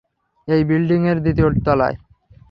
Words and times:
এই 0.47 0.61
বিল্ডিং 0.69 1.01
এর, 1.07 1.17
দ্বিতীয় 1.23 1.47
তলায়। 1.65 1.95